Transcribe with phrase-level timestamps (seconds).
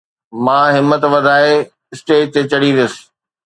[0.43, 1.53] مان همت وڌائي
[1.93, 2.95] اسٽيج تي چڙھي ويس